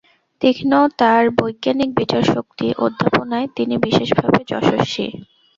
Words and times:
তীক্ষ্ণ 0.41 0.71
তাঁর 0.99 1.23
বৈজ্ঞানিক 1.39 1.89
বিচারশক্তি, 1.95 2.67
অধ্যাপনায় 2.77 3.47
তিনি 3.55 3.75
বিশেষভাবে 3.77 4.39
যশম্বী। 4.49 5.05